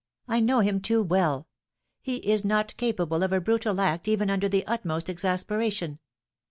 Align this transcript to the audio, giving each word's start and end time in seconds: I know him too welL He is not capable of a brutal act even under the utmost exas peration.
I 0.27 0.39
know 0.39 0.61
him 0.61 0.81
too 0.81 1.03
welL 1.03 1.47
He 2.01 2.15
is 2.27 2.43
not 2.43 2.75
capable 2.75 3.21
of 3.21 3.31
a 3.31 3.39
brutal 3.39 3.79
act 3.79 4.07
even 4.07 4.31
under 4.31 4.49
the 4.49 4.65
utmost 4.65 5.05
exas 5.05 5.45
peration. 5.45 5.99